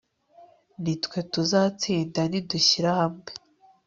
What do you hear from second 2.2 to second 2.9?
nidushyira